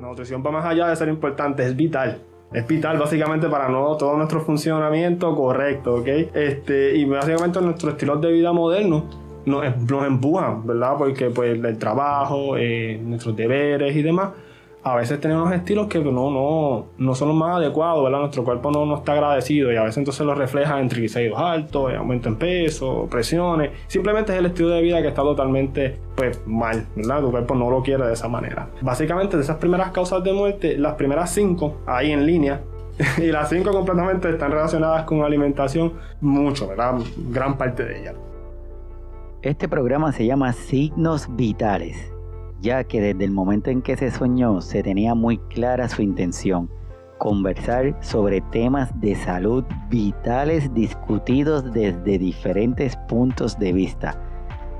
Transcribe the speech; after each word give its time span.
La 0.00 0.08
nutrición 0.08 0.42
va 0.44 0.50
más 0.50 0.64
allá 0.64 0.88
de 0.88 0.96
ser 0.96 1.08
importante, 1.08 1.64
es 1.64 1.76
vital. 1.76 2.18
Es 2.52 2.66
vital 2.66 2.98
básicamente 2.98 3.48
para 3.48 3.66
todo 3.66 4.16
nuestro 4.16 4.40
funcionamiento 4.40 5.34
correcto, 5.34 5.96
¿ok? 5.96 6.08
Este, 6.34 6.96
y 6.96 7.04
básicamente 7.04 7.60
nuestro 7.60 7.90
estilo 7.90 8.16
de 8.16 8.32
vida 8.32 8.52
moderno 8.52 9.04
nos, 9.44 9.76
nos 9.90 10.06
empujan, 10.06 10.66
¿verdad? 10.66 10.94
Porque 10.96 11.30
pues 11.30 11.62
el 11.62 11.78
trabajo, 11.78 12.56
eh, 12.56 12.98
nuestros 13.02 13.36
deberes 13.36 13.94
y 13.94 14.02
demás 14.02 14.30
a 14.82 14.94
veces 14.94 15.20
tenemos 15.20 15.52
estilos 15.52 15.88
que 15.88 15.98
no, 15.98 16.30
no, 16.30 16.86
no 16.96 17.14
son 17.14 17.28
los 17.28 17.36
más 17.36 17.56
adecuados, 17.56 18.04
¿verdad? 18.04 18.20
Nuestro 18.20 18.44
cuerpo 18.44 18.70
no, 18.70 18.86
no 18.86 18.96
está 18.96 19.12
agradecido 19.12 19.72
y 19.72 19.76
a 19.76 19.82
veces 19.82 19.98
entonces 19.98 20.24
lo 20.24 20.34
refleja 20.34 20.80
en 20.80 20.88
triglicéridos 20.88 21.38
altos, 21.38 21.92
aumento 21.94 22.28
en 22.28 22.36
peso, 22.36 23.08
presiones. 23.10 23.72
Simplemente 23.88 24.32
es 24.32 24.38
el 24.38 24.46
estilo 24.46 24.68
de 24.68 24.80
vida 24.80 25.02
que 25.02 25.08
está 25.08 25.22
totalmente 25.22 25.98
pues, 26.14 26.40
mal, 26.46 26.86
¿verdad? 26.94 27.20
Tu 27.20 27.30
cuerpo 27.30 27.54
no 27.54 27.70
lo 27.70 27.82
quiere 27.82 28.06
de 28.06 28.12
esa 28.12 28.28
manera. 28.28 28.68
Básicamente 28.80 29.36
de 29.36 29.42
esas 29.42 29.56
primeras 29.56 29.90
causas 29.90 30.22
de 30.22 30.32
muerte, 30.32 30.78
las 30.78 30.94
primeras 30.94 31.30
cinco, 31.30 31.78
ahí 31.86 32.12
en 32.12 32.24
línea, 32.24 32.60
y 33.18 33.26
las 33.26 33.48
cinco 33.48 33.72
completamente 33.72 34.30
están 34.30 34.52
relacionadas 34.52 35.04
con 35.04 35.22
alimentación, 35.22 35.94
mucho, 36.20 36.68
¿verdad? 36.68 36.94
Gran 37.30 37.58
parte 37.58 37.84
de 37.84 38.00
ellas. 38.00 38.14
Este 39.42 39.68
programa 39.68 40.12
se 40.12 40.26
llama 40.26 40.52
Signos 40.52 41.28
Vitales 41.36 42.17
ya 42.60 42.84
que 42.84 43.00
desde 43.00 43.24
el 43.24 43.30
momento 43.30 43.70
en 43.70 43.82
que 43.82 43.96
se 43.96 44.10
soñó 44.10 44.60
se 44.60 44.82
tenía 44.82 45.14
muy 45.14 45.38
clara 45.38 45.88
su 45.88 46.02
intención, 46.02 46.70
conversar 47.18 47.96
sobre 48.00 48.40
temas 48.40 48.98
de 49.00 49.14
salud 49.14 49.64
vitales 49.90 50.72
discutidos 50.74 51.72
desde 51.72 52.18
diferentes 52.18 52.96
puntos 53.08 53.58
de 53.58 53.72
vista, 53.72 54.20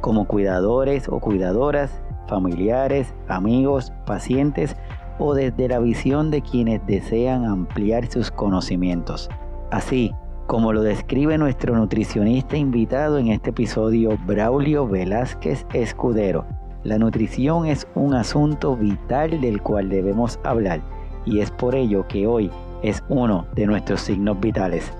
como 0.01 0.27
cuidadores 0.27 1.09
o 1.09 1.19
cuidadoras, 1.21 2.03
familiares, 2.29 3.15
amigos, 3.29 3.93
pacientes 4.07 4.77
o 5.19 5.35
desde 5.35 5.69
la 5.69 5.81
visión 5.81 6.31
de 6.31 6.43
quienes 6.43 6.85
desean 6.87 7.45
ampliar 7.45 8.07
sus 8.07 8.31
conocimientos. 8.31 9.29
Así, 9.71 10.15
como 10.47 10.73
lo 10.73 10.83
describe 10.83 11.37
nuestro 11.37 11.77
nutricionista 11.77 12.57
invitado 12.57 13.19
en 13.19 13.29
este 13.29 13.51
episodio, 13.51 14.17
Braulio 14.27 14.87
Velázquez 14.87 15.67
Escudero, 15.75 16.47
la 16.85 16.99
nutrición 16.99 17.67
es 17.67 17.87
un 17.95 18.15
asunto 18.15 18.77
vital 18.77 19.41
del 19.41 19.61
cual 19.61 19.89
debemos 19.89 20.39
hablar 20.45 20.81
y 21.27 21.41
es 21.41 21.51
por 21.51 21.75
ello 21.75 22.07
que 22.09 22.27
hoy 22.27 22.51
es 22.83 23.03
uno 23.09 23.47
de 23.55 23.67
nuestros 23.67 24.01
signos 24.01 24.39
vitales. 24.41 24.93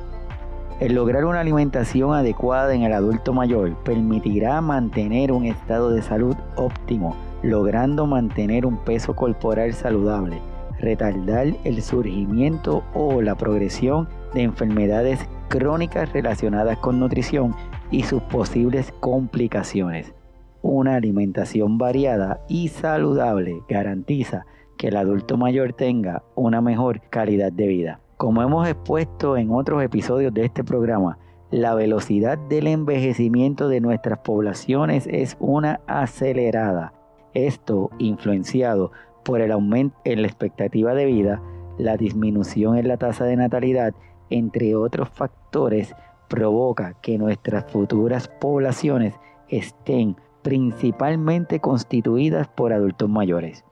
El 0.81 0.95
lograr 0.95 1.25
una 1.25 1.41
alimentación 1.41 2.15
adecuada 2.15 2.75
en 2.75 2.83
el 2.83 2.93
adulto 2.93 3.33
mayor 3.33 3.75
permitirá 3.85 4.61
mantener 4.61 5.33
un 5.33 5.45
estado 5.45 5.91
de 5.91 6.03
salud 6.03 6.37
óptimo, 6.57 7.17
logrando 7.43 8.07
mantener 8.07 8.67
un 8.67 8.77
peso 8.79 9.15
corporal 9.15 9.73
saludable, 9.73 10.39
retardar 10.81 11.49
el 11.65 11.83
surgimiento 11.83 12.85
o 12.95 13.23
la 13.23 13.35
progresión 13.35 14.09
de 14.35 14.43
enfermedades 14.43 15.21
crónicas 15.49 16.13
relacionadas 16.13 16.79
con 16.79 17.01
nutrición 17.01 17.55
y 17.91 18.03
sus 18.03 18.23
posibles 18.23 18.93
complicaciones. 19.01 20.18
Una 20.63 20.97
alimentación 20.97 21.79
variada 21.79 22.41
y 22.49 22.69
saludable 22.69 23.63
garantiza 23.69 24.45
que 24.77 24.89
el 24.89 24.97
adulto 24.97 25.37
mayor 25.37 25.73
tenga 25.73 26.23
una 26.35 26.61
mejor 26.61 27.01
calidad 27.11 27.53
de 27.53 27.69
vida. 27.69 28.01
Como 28.17 28.43
hemos 28.43 28.67
expuesto 28.67 29.37
en 29.37 29.53
otros 29.53 29.83
episodios 29.83 30.35
de 30.35 30.45
este 30.45 30.65
programa, 30.65 31.19
la 31.51 31.75
velocidad 31.75 32.37
del 32.37 32.67
envejecimiento 32.67 33.69
de 33.69 33.81
nuestras 33.81 34.19
poblaciones 34.19 35.07
es 35.07 35.37
una 35.39 35.81
acelerada. 35.87 36.93
Esto 37.35 37.91
influenciado 37.99 38.91
por 39.25 39.41
el 39.41 39.53
aumento 39.53 39.97
en 40.05 40.23
la 40.23 40.29
expectativa 40.29 40.95
de 40.95 41.07
vida, 41.07 41.41
la 41.79 41.97
disminución 41.97 42.77
en 42.77 42.89
la 42.89 42.97
tasa 42.97 43.25
de 43.25 43.37
natalidad, 43.37 43.95
entre 44.31 44.75
otros 44.75 45.09
factores, 45.09 45.95
provoca 46.29 46.95
que 47.01 47.17
nuestras 47.17 47.71
futuras 47.71 48.29
poblaciones 48.41 49.15
estén 49.49 50.17
principalmente 50.49 51.61
constituidas 51.61 52.49
por 52.49 52.73
adultos 52.73 53.07
mayores. 53.07 53.67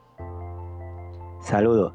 Saludos, 1.41 1.95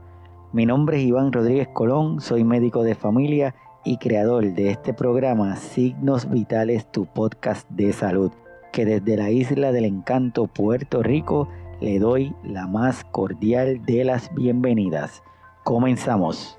mi 0.54 0.66
nombre 0.66 0.98
es 0.98 1.04
Iván 1.04 1.32
Rodríguez 1.32 1.68
Colón, 1.68 2.20
soy 2.20 2.44
médico 2.44 2.82
de 2.82 2.96
familia 2.96 3.54
y 3.86 3.98
creador 3.98 4.56
de 4.56 4.72
este 4.72 4.92
programa 4.96 5.56
Signos 5.56 6.28
Vitales, 6.28 6.92
tu 6.92 7.06
podcast 7.06 7.70
de 7.70 7.94
salud, 7.94 8.32
que 8.74 8.86
desde 8.86 9.18
la 9.18 9.30
isla 9.30 9.72
del 9.72 9.86
encanto 9.86 10.48
Puerto 10.48 11.04
Rico 11.04 11.48
le 11.80 12.00
doy 12.00 12.34
la 12.44 12.66
más 12.66 13.04
cordial 13.04 13.86
de 13.86 14.04
las 14.04 14.34
bienvenidas. 14.34 15.22
Comenzamos. 15.64 16.58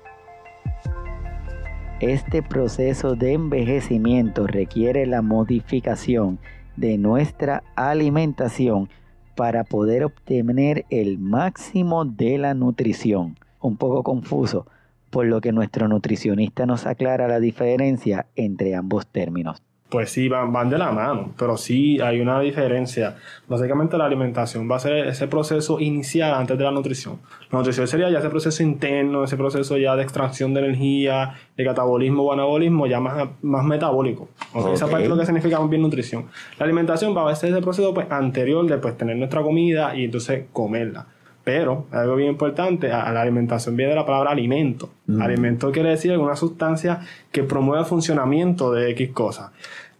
Este 1.99 2.41
proceso 2.41 3.17
de 3.17 3.33
envejecimiento 3.33 4.47
requiere 4.47 5.05
la 5.07 5.21
modificación 5.21 6.39
de 6.75 6.97
nuestra 6.97 7.63
alimentación 7.75 8.89
para 9.35 9.63
poder 9.63 10.03
obtener 10.03 10.85
el 10.89 11.17
máximo 11.17 12.05
de 12.05 12.37
la 12.37 12.53
nutrición. 12.53 13.37
Un 13.61 13.77
poco 13.77 14.03
confuso, 14.03 14.67
por 15.09 15.25
lo 15.25 15.41
que 15.41 15.51
nuestro 15.51 15.87
nutricionista 15.87 16.65
nos 16.65 16.85
aclara 16.85 17.27
la 17.27 17.39
diferencia 17.39 18.27
entre 18.35 18.75
ambos 18.75 19.07
términos 19.07 19.61
pues 19.93 20.09
sí, 20.09 20.27
van, 20.27 20.51
van 20.51 20.71
de 20.71 20.79
la 20.79 20.91
mano, 20.91 21.35
pero 21.37 21.55
sí 21.55 22.01
hay 22.01 22.19
una 22.19 22.39
diferencia. 22.39 23.15
Básicamente 23.47 23.95
la 23.95 24.05
alimentación 24.05 24.67
va 24.67 24.77
a 24.77 24.79
ser 24.79 25.05
ese 25.05 25.27
proceso 25.27 25.79
inicial 25.79 26.33
antes 26.33 26.57
de 26.57 26.63
la 26.63 26.71
nutrición. 26.71 27.19
La 27.51 27.59
nutrición 27.59 27.87
sería 27.87 28.09
ya 28.09 28.17
ese 28.17 28.29
proceso 28.31 28.63
interno, 28.63 29.23
ese 29.23 29.37
proceso 29.37 29.77
ya 29.77 29.95
de 29.95 30.01
extracción 30.01 30.51
de 30.55 30.61
energía, 30.61 31.35
de 31.55 31.63
catabolismo 31.63 32.23
o 32.23 32.33
anabolismo, 32.33 32.87
ya 32.87 32.99
más, 32.99 33.29
más 33.43 33.63
metabólico. 33.65 34.29
Esa 34.73 34.87
parte 34.87 35.03
es 35.03 35.09
lo 35.09 35.15
que 35.15 35.27
significa 35.27 35.59
bien 35.59 35.83
nutrición. 35.83 36.25
La 36.57 36.65
alimentación 36.65 37.15
va 37.15 37.29
a 37.29 37.35
ser 37.35 37.51
ese 37.51 37.61
proceso 37.61 37.93
pues, 37.93 38.09
anterior 38.09 38.65
de 38.65 38.79
pues, 38.79 38.97
tener 38.97 39.15
nuestra 39.15 39.43
comida 39.43 39.95
y 39.95 40.05
entonces 40.05 40.45
comerla. 40.51 41.05
Pero, 41.43 41.87
algo 41.91 42.15
bien 42.15 42.29
importante, 42.29 42.91
a 42.91 43.11
la 43.11 43.21
alimentación 43.21 43.75
viene 43.75 43.91
de 43.91 43.97
la 43.97 44.05
palabra 44.05 44.31
alimento. 44.31 44.91
Mm. 45.07 45.21
Alimento 45.21 45.71
quiere 45.73 45.89
decir 45.89 46.11
alguna 46.11 46.37
sustancia 46.37 47.01
que 47.31 47.43
promueve 47.43 47.81
el 47.81 47.85
funcionamiento 47.85 48.71
de 48.71 48.91
X 48.91 49.09
cosas. 49.09 49.51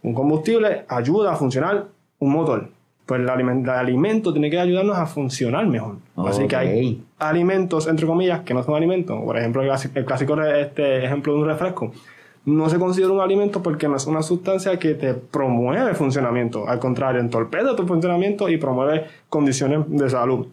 Un 0.04 0.12
combustible 0.12 0.84
ayuda 0.86 1.32
a 1.32 1.36
funcionar 1.36 1.86
un 2.18 2.30
motor. 2.30 2.68
Pues 3.06 3.20
el, 3.20 3.28
alimento 3.28 4.32
tiene 4.32 4.50
que 4.50 4.58
ayudarnos 4.60 4.96
a 4.96 5.06
funcionar 5.06 5.66
mejor. 5.66 5.96
Así 6.16 6.46
que 6.46 6.56
hay 6.56 7.04
alimentos, 7.18 7.86
entre 7.86 8.06
comillas, 8.06 8.42
que 8.42 8.54
no 8.54 8.62
son 8.62 8.74
alimentos. 8.74 9.18
Por 9.24 9.36
ejemplo, 9.38 9.62
el 9.62 10.04
clásico 10.04 10.40
este 10.42 11.04
ejemplo 11.04 11.34
de 11.34 11.38
un 11.40 11.46
refresco. 11.46 11.90
No 12.44 12.68
se 12.68 12.78
considera 12.78 13.12
un 13.12 13.20
alimento 13.20 13.62
porque 13.62 13.88
no 13.88 13.96
es 13.96 14.06
una 14.06 14.22
sustancia 14.22 14.78
que 14.78 14.94
te 14.94 15.14
promueve 15.14 15.88
el 15.88 15.96
funcionamiento. 15.96 16.68
Al 16.68 16.78
contrario, 16.78 17.20
entorpece 17.20 17.74
tu 17.74 17.86
funcionamiento 17.86 18.50
y 18.50 18.58
promueve 18.58 19.06
condiciones 19.30 19.80
de 19.88 20.10
salud. 20.10 20.46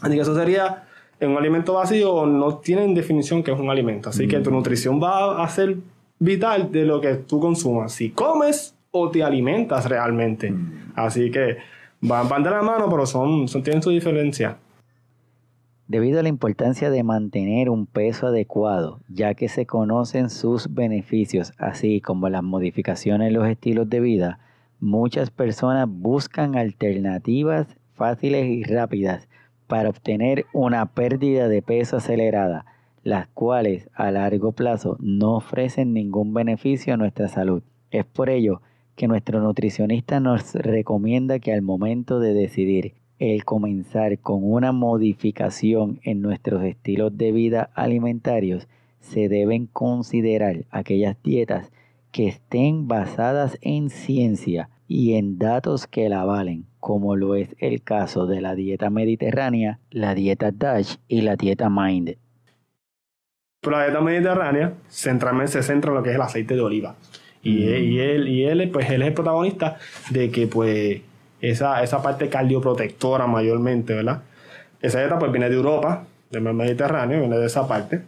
Así 0.00 0.14
que 0.14 0.20
eso 0.20 0.34
sería 0.34 0.84
un 1.20 1.36
alimento 1.36 1.74
vacío, 1.74 2.26
no 2.26 2.56
tienen 2.56 2.94
definición 2.94 3.44
que 3.44 3.52
es 3.52 3.60
un 3.60 3.70
alimento. 3.70 4.08
Así 4.08 4.26
que 4.26 4.40
tu 4.40 4.50
mm. 4.50 4.54
nutrición 4.54 5.00
va 5.00 5.42
a 5.42 5.48
ser 5.48 5.76
vital 6.18 6.72
de 6.72 6.84
lo 6.84 7.00
que 7.00 7.14
tú 7.14 7.38
consumas. 7.38 7.92
Si 7.92 8.10
comes 8.10 8.74
o 8.90 9.10
te 9.10 9.22
alimentas 9.22 9.88
realmente. 9.88 10.50
Mm. 10.50 10.92
Así 10.96 11.30
que 11.30 11.58
van, 12.00 12.28
van, 12.28 12.42
de 12.42 12.50
la 12.50 12.62
mano, 12.62 12.88
pero 12.90 13.06
son, 13.06 13.48
son, 13.48 13.62
tienen 13.62 13.82
su 13.82 13.90
diferencia. 13.90 14.58
Debido 15.86 16.20
a 16.20 16.22
la 16.22 16.28
importancia 16.28 16.88
de 16.88 17.02
mantener 17.02 17.68
un 17.68 17.86
peso 17.86 18.28
adecuado, 18.28 19.00
ya 19.08 19.34
que 19.34 19.48
se 19.48 19.66
conocen 19.66 20.30
sus 20.30 20.72
beneficios, 20.72 21.52
así 21.58 22.00
como 22.00 22.28
las 22.28 22.44
modificaciones 22.44 23.28
en 23.28 23.34
los 23.34 23.48
estilos 23.48 23.90
de 23.90 23.98
vida, 23.98 24.38
muchas 24.78 25.30
personas 25.30 25.88
buscan 25.88 26.56
alternativas 26.56 27.66
fáciles 27.94 28.46
y 28.46 28.62
rápidas 28.62 29.28
para 29.66 29.90
obtener 29.90 30.46
una 30.52 30.86
pérdida 30.86 31.48
de 31.48 31.60
peso 31.60 31.96
acelerada, 31.96 32.66
las 33.02 33.26
cuales 33.28 33.90
a 33.94 34.10
largo 34.10 34.52
plazo 34.52 34.96
no 35.00 35.36
ofrecen 35.36 35.92
ningún 35.92 36.32
beneficio 36.32 36.94
a 36.94 36.96
nuestra 36.96 37.28
salud. 37.28 37.62
Es 37.90 38.04
por 38.04 38.30
ello 38.30 38.62
que 39.00 39.08
nuestro 39.08 39.40
nutricionista 39.40 40.20
nos 40.20 40.52
recomienda 40.52 41.38
que 41.38 41.54
al 41.54 41.62
momento 41.62 42.20
de 42.20 42.34
decidir 42.34 42.92
el 43.18 43.46
comenzar 43.46 44.18
con 44.18 44.40
una 44.44 44.72
modificación 44.72 46.00
en 46.02 46.20
nuestros 46.20 46.62
estilos 46.64 47.16
de 47.16 47.32
vida 47.32 47.70
alimentarios, 47.74 48.68
se 49.00 49.30
deben 49.30 49.64
considerar 49.64 50.66
aquellas 50.70 51.16
dietas 51.22 51.72
que 52.12 52.28
estén 52.28 52.88
basadas 52.88 53.56
en 53.62 53.88
ciencia 53.88 54.68
y 54.86 55.14
en 55.14 55.38
datos 55.38 55.86
que 55.86 56.10
la 56.10 56.26
valen, 56.26 56.66
como 56.78 57.16
lo 57.16 57.36
es 57.36 57.56
el 57.58 57.82
caso 57.82 58.26
de 58.26 58.42
la 58.42 58.54
dieta 58.54 58.90
mediterránea, 58.90 59.78
la 59.90 60.14
dieta 60.14 60.50
DASH 60.50 60.96
y 61.08 61.22
la 61.22 61.36
dieta 61.36 61.70
MIND. 61.70 62.18
La 63.62 63.84
dieta 63.84 64.02
mediterránea 64.02 64.74
se 64.88 65.62
centra 65.62 65.90
en 65.90 65.94
lo 65.94 66.02
que 66.02 66.10
es 66.10 66.16
el 66.16 66.22
aceite 66.22 66.54
de 66.54 66.60
oliva. 66.60 66.96
Y, 67.42 67.60
mm. 67.60 67.98
él, 68.00 68.28
y 68.28 68.44
él, 68.44 68.70
pues, 68.70 68.90
él 68.90 69.02
es 69.02 69.08
el 69.08 69.14
protagonista 69.14 69.78
de 70.10 70.30
que 70.30 70.46
pues, 70.46 71.00
esa, 71.40 71.82
esa 71.82 72.02
parte 72.02 72.28
cardioprotectora 72.28 73.26
mayormente, 73.26 73.94
¿verdad? 73.94 74.22
Esa 74.82 75.00
dieta 75.00 75.18
pues, 75.18 75.32
viene 75.32 75.48
de 75.48 75.56
Europa, 75.56 76.04
del 76.30 76.42
mar 76.42 76.54
Mediterráneo, 76.54 77.20
viene 77.20 77.38
de 77.38 77.46
esa 77.46 77.66
parte. 77.66 78.02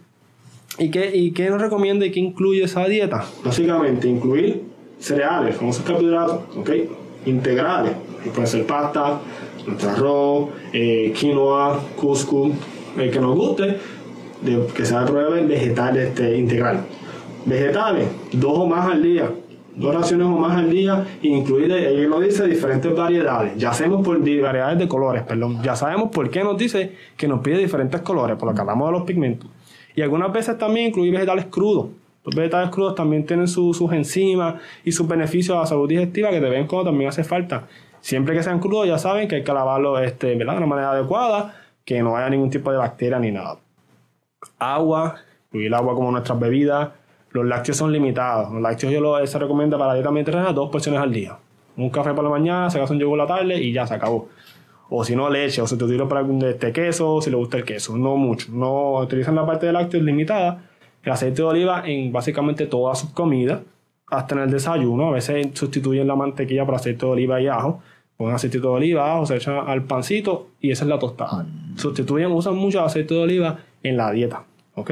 ¿Y 0.79 0.89
qué, 0.89 1.15
¿Y 1.15 1.31
qué 1.31 1.49
nos 1.49 1.61
recomienda 1.61 2.05
y 2.05 2.11
qué 2.11 2.19
incluye 2.19 2.63
esa 2.63 2.85
dieta? 2.85 3.23
Básicamente, 3.43 4.07
incluir 4.07 4.63
cereales, 4.99 5.55
famosos 5.55 5.83
carbohidratos, 5.83 6.57
¿ok? 6.57 6.69
Integrales, 7.25 7.93
que 8.23 8.29
pueden 8.29 8.47
ser 8.47 8.65
pasta, 8.65 9.19
nuestro 9.67 9.89
arroz, 9.89 10.49
eh, 10.73 11.13
quinoa, 11.15 11.79
cuscús, 11.95 12.53
el 12.97 13.11
que 13.11 13.19
nos 13.19 13.35
guste, 13.35 13.77
de, 14.41 14.65
que 14.75 14.85
sea 14.85 15.03
de 15.05 15.43
vegetal 15.43 15.97
este, 15.97 16.37
integral. 16.37 16.85
Vegetales, 17.45 18.07
dos 18.31 18.59
o 18.59 18.67
más 18.67 18.89
al 18.89 19.03
día, 19.03 19.29
dos 19.75 19.93
raciones 19.93 20.27
o 20.27 20.31
más 20.31 20.57
al 20.57 20.69
día, 20.69 21.05
incluir, 21.21 21.71
él 21.71 22.09
nos 22.09 22.21
dice 22.21 22.47
diferentes 22.47 22.95
variedades. 22.95 23.53
Ya 23.57 23.73
sabemos 23.73 24.05
por 24.05 24.19
variedades 24.19 24.79
de 24.79 24.87
colores, 24.87 25.23
perdón. 25.23 25.61
Ya 25.63 25.75
sabemos 25.75 26.09
por 26.09 26.29
qué 26.29 26.43
nos 26.43 26.57
dice 26.57 26.95
que 27.17 27.27
nos 27.27 27.39
pide 27.41 27.57
diferentes 27.57 28.01
colores, 28.01 28.37
por 28.37 28.49
lo 28.49 28.55
que 28.55 28.61
hablamos 28.61 28.87
de 28.87 28.91
los 28.91 29.03
pigmentos. 29.03 29.49
Y 29.95 30.01
algunas 30.01 30.31
veces 30.31 30.57
también 30.57 30.87
incluir 30.87 31.13
vegetales 31.13 31.45
crudos. 31.45 31.87
Los 32.23 32.35
vegetales 32.35 32.69
crudos 32.69 32.95
también 32.95 33.25
tienen 33.25 33.47
sus 33.47 33.79
enzimas 33.91 34.55
y 34.85 34.91
sus 34.91 35.07
beneficios 35.07 35.57
a 35.57 35.61
la 35.61 35.65
salud 35.65 35.89
digestiva 35.89 36.29
que 36.29 36.39
de 36.39 36.49
vez 36.49 36.59
en 36.61 36.67
cuando 36.67 36.89
también 36.89 37.09
hace 37.09 37.23
falta. 37.23 37.67
Siempre 37.99 38.35
que 38.35 38.43
sean 38.43 38.59
crudos, 38.59 38.87
ya 38.87 38.97
saben 38.97 39.27
que 39.27 39.35
hay 39.35 39.43
que 39.43 39.53
lavarlo 39.53 39.99
este, 39.99 40.35
de 40.35 40.43
una 40.43 40.65
manera 40.65 40.91
adecuada, 40.91 41.55
que 41.85 42.01
no 42.01 42.15
haya 42.15 42.29
ningún 42.29 42.49
tipo 42.49 42.71
de 42.71 42.77
bacteria 42.77 43.19
ni 43.19 43.31
nada. 43.31 43.59
Agua, 44.57 45.15
incluir 45.47 45.73
agua 45.73 45.95
como 45.95 46.11
nuestras 46.11 46.39
bebidas. 46.39 46.89
Los 47.33 47.45
lácteos 47.45 47.77
son 47.77 47.91
limitados. 47.91 48.51
Los 48.51 48.61
lácteos 48.61 48.93
yo 48.93 49.01
lo, 49.01 49.25
se 49.25 49.39
recomienda 49.39 49.77
para 49.77 49.89
la 49.89 49.93
dieta 49.95 50.11
mediterránea 50.11 50.53
dos 50.53 50.69
porciones 50.69 51.01
al 51.01 51.11
día. 51.11 51.37
Un 51.75 51.89
café 51.89 52.13
por 52.13 52.23
la 52.23 52.29
mañana, 52.29 52.69
se 52.69 52.79
hace 52.79 52.93
un 52.93 52.99
yogur 52.99 53.17
la 53.17 53.25
tarde 53.25 53.61
y 53.61 53.73
ya 53.73 53.87
se 53.87 53.95
acabó. 53.95 54.29
O 54.89 55.03
si 55.03 55.15
no, 55.15 55.29
leche, 55.29 55.59
o 55.59 55.65
sustituirlo 55.65 56.07
por 56.07 56.23
este 56.45 56.71
queso, 56.71 57.19
si 57.19 57.31
le 57.31 57.35
gusta 57.35 57.57
el 57.57 57.65
queso. 57.65 57.97
No 57.97 58.15
mucho. 58.15 58.47
No 58.51 58.99
utilizan 58.99 59.33
la 59.33 59.45
parte 59.45 59.65
de 59.65 59.73
lácteos 59.73 60.03
limitada. 60.03 60.69
El 61.03 61.11
aceite 61.11 61.41
de 61.41 61.43
oliva 61.43 61.83
en 61.85 62.11
básicamente 62.11 62.67
todas 62.67 62.99
sus 62.99 63.09
comidas, 63.09 63.61
hasta 64.07 64.35
en 64.35 64.41
el 64.41 64.51
desayuno. 64.51 65.07
A 65.09 65.11
veces 65.11 65.47
sustituyen 65.53 66.07
la 66.07 66.15
mantequilla 66.15 66.65
por 66.65 66.75
aceite 66.75 67.05
de 67.05 67.11
oliva 67.11 67.41
y 67.41 67.47
ajo. 67.47 67.81
Ponen 68.15 68.35
aceite 68.35 68.59
de 68.59 68.67
oliva, 68.67 69.11
ajo, 69.15 69.25
se 69.25 69.37
echan 69.37 69.67
al 69.67 69.83
pancito 69.83 70.49
y 70.61 70.69
esa 70.69 70.85
es 70.85 70.89
la 70.89 70.99
tostada. 70.99 71.47
Sustituyen, 71.75 72.31
usan 72.31 72.55
mucho 72.55 72.83
aceite 72.83 73.15
de 73.15 73.21
oliva 73.21 73.57
en 73.81 73.97
la 73.97 74.11
dieta. 74.11 74.43
¿ok? 74.75 74.91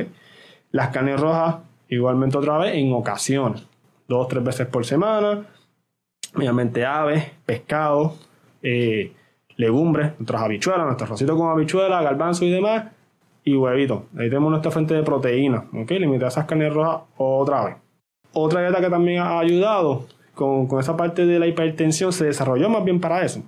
Las 0.71 0.89
carnes 0.89 1.19
rojas, 1.19 1.57
igualmente 1.91 2.37
otra 2.37 2.57
vez, 2.57 2.75
en 2.75 2.91
ocasiones. 2.93 3.63
Dos 4.07 4.25
o 4.25 4.27
tres 4.27 4.43
veces 4.43 4.67
por 4.67 4.85
semana. 4.85 5.45
Obviamente 6.35 6.85
aves, 6.85 7.31
pescado, 7.45 8.15
eh, 8.63 9.13
legumbres, 9.57 10.13
nuestras 10.17 10.41
habichuelas, 10.41 10.85
nuestro 10.85 11.07
rosito 11.07 11.37
con 11.37 11.49
habichuelas, 11.49 12.03
garbanzo 12.03 12.45
y 12.45 12.51
demás, 12.51 12.85
y 13.43 13.55
huevito. 13.55 14.05
Ahí 14.17 14.29
tenemos 14.29 14.49
nuestra 14.49 14.71
fuente 14.71 14.93
de 14.93 15.03
proteína, 15.03 15.65
¿ok? 15.73 15.91
Limitar 15.91 16.29
esas 16.29 16.45
carnes 16.45 16.73
rojas 16.73 17.01
otra 17.17 17.65
vez. 17.65 17.75
Otra 18.33 18.61
dieta 18.61 18.79
que 18.79 18.89
también 18.89 19.21
ha 19.21 19.39
ayudado 19.39 20.07
con, 20.33 20.67
con 20.67 20.79
esa 20.79 20.95
parte 20.95 21.25
de 21.25 21.37
la 21.37 21.47
hipertensión 21.47 22.13
se 22.13 22.25
desarrolló 22.25 22.69
más 22.69 22.85
bien 22.85 23.01
para 23.01 23.23
eso. 23.23 23.43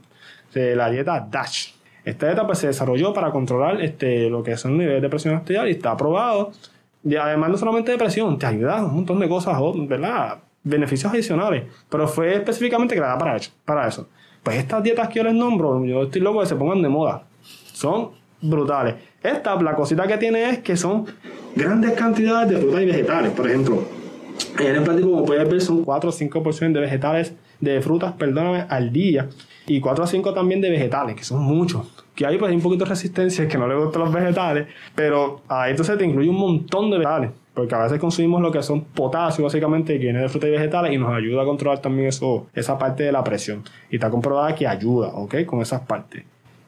la 0.53 0.89
dieta 0.89 1.25
DASH. 1.31 1.73
Esta 2.03 2.25
dieta 2.27 2.45
pues, 2.45 2.59
se 2.59 2.67
desarrolló 2.67 3.13
para 3.13 3.31
controlar 3.31 3.81
este, 3.81 4.29
lo 4.29 4.43
que 4.43 4.57
son 4.57 4.77
niveles 4.77 5.01
de 5.01 5.09
presión 5.09 5.35
arterial 5.35 5.69
y 5.69 5.71
está 5.71 5.91
aprobado. 5.91 6.51
Y 7.03 7.15
además 7.15 7.49
no 7.49 7.57
solamente 7.57 7.91
de 7.91 7.97
presión, 7.97 8.37
te 8.37 8.45
ayuda 8.45 8.83
un 8.83 8.95
montón 8.95 9.19
de 9.19 9.27
cosas, 9.27 9.57
¿verdad? 9.87 10.39
Beneficios 10.63 11.11
adicionales. 11.11 11.65
Pero 11.89 12.07
fue 12.07 12.35
específicamente 12.35 12.95
creada 12.95 13.17
para, 13.17 13.37
para 13.65 13.87
eso. 13.87 14.07
Pues 14.41 14.57
estas 14.57 14.83
dietas 14.83 15.09
que 15.09 15.15
yo 15.15 15.23
les 15.23 15.33
nombro, 15.33 15.83
yo 15.85 16.03
estoy 16.03 16.21
loco 16.21 16.39
de 16.39 16.45
que 16.45 16.49
se 16.49 16.55
pongan 16.55 16.81
de 16.81 16.89
moda. 16.89 17.23
Son 17.73 18.11
brutales. 18.41 18.95
Esta, 19.21 19.61
la 19.61 19.73
cosita 19.73 20.05
que 20.05 20.17
tiene 20.17 20.49
es 20.49 20.59
que 20.59 20.75
son 20.75 21.05
grandes 21.55 21.93
cantidades 21.93 22.49
de 22.49 22.57
frutas 22.57 22.81
y 22.81 22.85
vegetales. 22.85 23.31
Por 23.31 23.49
ejemplo, 23.49 23.83
en 24.59 24.75
el 24.75 24.83
platillo, 24.83 25.11
como 25.11 25.25
puedes 25.25 25.49
ver, 25.49 25.61
son 25.61 25.83
4 25.83 26.09
o 26.09 26.13
5 26.13 26.43
porciones 26.43 26.73
de 26.73 26.81
vegetales, 26.81 27.33
de 27.59 27.81
frutas, 27.81 28.13
perdóname, 28.13 28.65
al 28.69 28.91
día. 28.91 29.29
Y 29.65 29.79
4 29.79 30.03
a 30.03 30.07
5 30.07 30.33
también 30.33 30.61
de 30.61 30.69
vegetales, 30.69 31.15
que 31.15 31.23
son 31.23 31.41
muchos. 31.41 31.87
Que 32.15 32.25
hay 32.25 32.37
pues 32.37 32.49
hay 32.49 32.55
un 32.55 32.61
poquito 32.61 32.83
de 32.83 32.89
resistencia, 32.89 33.47
que 33.47 33.57
no 33.57 33.67
le 33.67 33.75
gustan 33.75 34.01
los 34.01 34.13
vegetales, 34.13 34.67
pero 34.93 35.41
ahí 35.47 35.71
entonces 35.71 35.97
te 35.97 36.05
incluye 36.05 36.29
un 36.29 36.37
montón 36.37 36.91
de 36.91 36.97
vegetales. 36.97 37.31
Porque 37.53 37.75
a 37.75 37.83
veces 37.83 37.99
consumimos 37.99 38.41
lo 38.41 38.51
que 38.51 38.63
son 38.63 38.83
potasio, 38.83 39.43
básicamente, 39.43 39.93
que 39.93 40.05
viene 40.05 40.19
de 40.19 40.29
frutas 40.29 40.49
y 40.49 40.51
vegetales, 40.51 40.91
y 40.91 40.97
nos 40.97 41.13
ayuda 41.13 41.43
a 41.43 41.45
controlar 41.45 41.79
también 41.79 42.07
eso, 42.07 42.47
esa 42.53 42.77
parte 42.77 43.03
de 43.03 43.11
la 43.11 43.23
presión. 43.23 43.63
Y 43.89 43.95
está 43.95 44.09
comprobada 44.09 44.53
que 44.55 44.67
ayuda, 44.67 45.09
¿ok? 45.09 45.45
Con 45.45 45.61
esas 45.61 45.81
partes. 45.81 46.23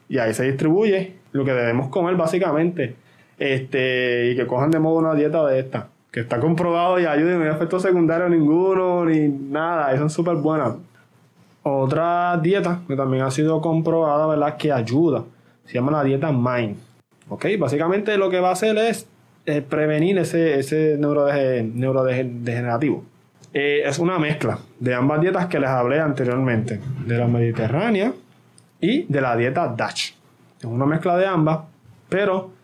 Y 0.08 0.18
ahí 0.18 0.32
se 0.32 0.44
distribuye 0.44 1.14
lo 1.32 1.44
que 1.44 1.52
debemos 1.52 1.88
comer, 1.88 2.14
básicamente. 2.14 2.94
Este, 3.38 4.30
y 4.30 4.36
que 4.36 4.46
cojan 4.46 4.70
de 4.70 4.78
modo 4.78 4.98
una 4.98 5.14
dieta 5.14 5.44
de 5.46 5.58
esta. 5.58 5.88
Que 6.16 6.22
está 6.22 6.40
comprobado 6.40 6.98
y 6.98 7.04
ayuda 7.04 7.34
y 7.34 7.36
no 7.36 7.44
hay 7.44 7.50
efecto 7.50 7.78
secundario 7.78 8.26
ninguno, 8.30 9.04
ni 9.04 9.28
nada. 9.28 9.94
Y 9.94 9.98
son 9.98 10.08
súper 10.08 10.36
buenas. 10.36 10.72
Otra 11.62 12.40
dieta 12.42 12.80
que 12.88 12.96
también 12.96 13.22
ha 13.22 13.30
sido 13.30 13.60
comprobada, 13.60 14.26
¿verdad? 14.26 14.56
Que 14.56 14.72
ayuda. 14.72 15.24
Se 15.66 15.74
llama 15.74 15.92
la 15.92 16.02
dieta 16.02 16.32
MIND. 16.32 16.78
¿Ok? 17.28 17.44
Básicamente 17.58 18.16
lo 18.16 18.30
que 18.30 18.40
va 18.40 18.48
a 18.48 18.52
hacer 18.52 18.78
es 18.78 19.06
prevenir 19.68 20.16
ese, 20.16 20.58
ese 20.58 20.96
neurodegenerativo. 20.98 23.04
Eh, 23.52 23.82
es 23.84 23.98
una 23.98 24.18
mezcla 24.18 24.58
de 24.80 24.94
ambas 24.94 25.20
dietas 25.20 25.48
que 25.48 25.60
les 25.60 25.68
hablé 25.68 26.00
anteriormente, 26.00 26.80
de 27.04 27.18
la 27.18 27.26
mediterránea 27.26 28.14
y 28.80 29.02
de 29.02 29.20
la 29.20 29.36
dieta 29.36 29.68
DASH. 29.68 30.12
Es 30.60 30.64
una 30.64 30.86
mezcla 30.86 31.18
de 31.18 31.26
ambas, 31.26 31.58
pero 32.08 32.55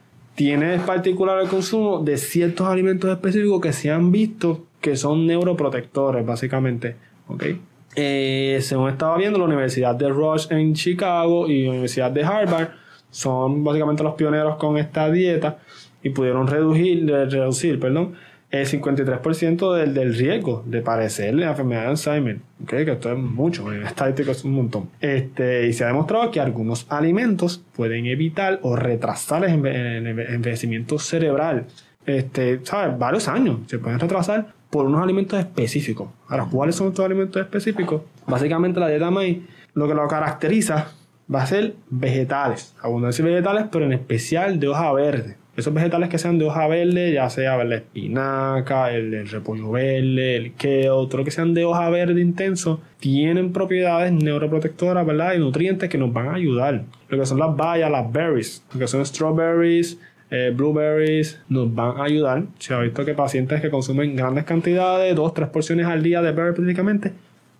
tiene 0.42 0.74
en 0.74 0.80
particular 0.80 1.40
el 1.40 1.46
consumo 1.46 2.00
de 2.00 2.16
ciertos 2.16 2.66
alimentos 2.66 3.08
específicos 3.08 3.60
que 3.60 3.72
se 3.72 3.92
han 3.92 4.10
visto 4.10 4.66
que 4.80 4.96
son 4.96 5.24
neuroprotectores, 5.24 6.26
básicamente. 6.26 6.96
¿okay? 7.28 7.60
Eh, 7.94 8.58
según 8.60 8.90
estaba 8.90 9.16
viendo, 9.16 9.38
la 9.38 9.44
Universidad 9.44 9.94
de 9.94 10.08
Rush 10.08 10.48
en 10.50 10.74
Chicago 10.74 11.46
y 11.46 11.62
la 11.62 11.70
Universidad 11.70 12.10
de 12.10 12.24
Harvard 12.24 12.70
son 13.08 13.62
básicamente 13.62 14.02
los 14.02 14.14
pioneros 14.14 14.56
con 14.56 14.78
esta 14.78 15.12
dieta 15.12 15.60
y 16.02 16.10
pudieron 16.10 16.48
reducir, 16.48 17.06
reducir 17.06 17.78
perdón, 17.78 18.14
el 18.52 18.66
53% 18.66 19.74
del, 19.74 19.94
del 19.94 20.14
riesgo 20.14 20.62
de 20.66 20.82
padecer 20.82 21.34
la 21.34 21.50
enfermedad 21.50 21.82
de 21.82 21.88
Alzheimer. 21.88 22.38
¿okay? 22.62 22.84
Que 22.84 22.92
esto 22.92 23.10
es 23.10 23.18
mucho, 23.18 23.72
en 23.72 23.82
estadística 23.82 24.30
es 24.30 24.44
un 24.44 24.52
montón. 24.52 24.90
Este, 25.00 25.66
y 25.66 25.72
se 25.72 25.84
ha 25.84 25.88
demostrado 25.88 26.30
que 26.30 26.38
algunos 26.38 26.86
alimentos 26.90 27.64
pueden 27.74 28.06
evitar 28.06 28.60
o 28.62 28.76
retrasar 28.76 29.44
el 29.44 29.66
envejecimiento 30.06 30.98
cerebral. 30.98 31.64
Este, 32.04 32.60
¿sabes? 32.62 32.98
Varios 32.98 33.26
años 33.26 33.60
se 33.66 33.78
pueden 33.78 33.98
retrasar 33.98 34.52
por 34.68 34.84
unos 34.84 35.02
alimentos 35.02 35.38
específicos. 35.38 36.08
Ahora, 36.28 36.46
¿cuáles 36.50 36.76
son 36.76 36.88
estos 36.88 37.04
alimentos 37.04 37.40
específicos? 37.40 38.02
Básicamente 38.26 38.78
la 38.80 38.88
dieta 38.88 39.10
MAI 39.10 39.42
lo 39.74 39.88
que 39.88 39.94
lo 39.94 40.06
caracteriza 40.08 40.88
va 41.32 41.42
a 41.42 41.46
ser 41.46 41.74
vegetales, 41.88 42.74
abundancia 42.82 43.24
de 43.24 43.30
vegetales, 43.30 43.66
pero 43.72 43.86
en 43.86 43.94
especial 43.94 44.60
de 44.60 44.68
hoja 44.68 44.92
verde. 44.92 45.36
Esos 45.54 45.74
vegetales 45.74 46.08
que 46.08 46.16
sean 46.16 46.38
de 46.38 46.46
hoja 46.46 46.66
verde, 46.66 47.12
ya 47.12 47.28
sea 47.28 47.62
la 47.62 47.74
espinaca, 47.74 48.90
el, 48.90 49.28
repollo 49.28 49.70
verde, 49.70 50.36
el 50.36 50.54
kale, 50.54 50.86
todo 50.86 51.18
lo 51.18 51.24
que 51.24 51.30
sean 51.30 51.52
de 51.52 51.66
hoja 51.66 51.90
verde 51.90 52.22
intenso, 52.22 52.80
tienen 52.98 53.52
propiedades 53.52 54.12
neuroprotectoras, 54.12 55.06
¿verdad? 55.06 55.34
Y 55.34 55.40
nutrientes 55.40 55.90
que 55.90 55.98
nos 55.98 56.10
van 56.10 56.28
a 56.28 56.34
ayudar. 56.34 56.84
Lo 57.08 57.18
que 57.18 57.26
son 57.26 57.38
las 57.38 57.54
bayas, 57.54 57.90
las 57.90 58.10
berries, 58.10 58.64
lo 58.72 58.80
que 58.80 58.86
son 58.86 59.04
strawberries, 59.04 59.98
eh, 60.30 60.54
blueberries, 60.56 61.38
nos 61.50 61.74
van 61.74 62.00
a 62.00 62.04
ayudar. 62.04 62.44
Se 62.58 62.72
ha 62.72 62.78
visto 62.78 63.04
que 63.04 63.12
pacientes 63.12 63.60
que 63.60 63.68
consumen 63.68 64.16
grandes 64.16 64.44
cantidades, 64.44 65.14
dos, 65.14 65.34
tres 65.34 65.50
porciones 65.50 65.84
al 65.84 66.02
día 66.02 66.22
de 66.22 66.32
berries 66.32 66.54
prácticamente, 66.54 67.12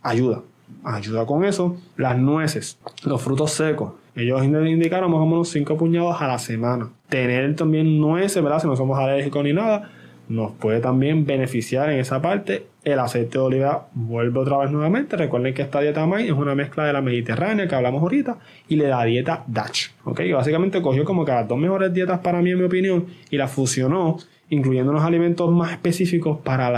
ayuda. 0.02 0.40
Ayuda 0.82 1.26
con 1.26 1.44
eso. 1.44 1.76
Las 1.98 2.16
nueces, 2.16 2.78
los 3.04 3.20
frutos 3.20 3.50
secos, 3.50 3.92
ellos 4.14 4.44
indicaron 4.44 5.10
más 5.10 5.20
o 5.20 5.26
menos 5.26 5.48
5 5.48 5.76
puñados 5.76 6.20
a 6.20 6.28
la 6.28 6.38
semana. 6.38 6.90
Tener 7.08 7.56
también 7.56 7.98
nueces, 8.00 8.42
¿verdad? 8.42 8.60
Si 8.60 8.66
no 8.66 8.76
somos 8.76 8.98
alérgicos 8.98 9.42
ni 9.42 9.52
nada, 9.52 9.90
nos 10.28 10.52
puede 10.52 10.80
también 10.80 11.26
beneficiar 11.26 11.90
en 11.90 11.98
esa 11.98 12.20
parte. 12.20 12.66
El 12.84 12.98
aceite 12.98 13.38
de 13.38 13.44
oliva 13.44 13.88
vuelve 13.94 14.40
otra 14.40 14.58
vez 14.58 14.70
nuevamente. 14.70 15.16
Recuerden 15.16 15.54
que 15.54 15.62
esta 15.62 15.80
dieta 15.80 16.06
MAI 16.06 16.26
es 16.26 16.32
una 16.32 16.54
mezcla 16.54 16.84
de 16.84 16.92
la 16.92 17.00
mediterránea 17.00 17.66
que 17.68 17.74
hablamos 17.74 18.02
ahorita 18.02 18.38
y 18.68 18.76
de 18.76 18.88
la 18.88 19.04
dieta 19.04 19.44
Dutch. 19.46 19.90
¿ok? 20.04 20.20
Básicamente 20.34 20.82
cogió 20.82 21.04
como 21.04 21.24
que 21.24 21.32
las 21.32 21.48
dos 21.48 21.58
mejores 21.58 21.92
dietas 21.92 22.20
para 22.20 22.40
mí, 22.42 22.50
en 22.50 22.58
mi 22.58 22.64
opinión, 22.64 23.06
y 23.30 23.36
las 23.36 23.50
fusionó 23.50 24.18
incluyendo 24.52 24.92
unos 24.92 25.02
alimentos 25.02 25.50
más 25.50 25.72
específicos 25.72 26.38
para 26.44 26.70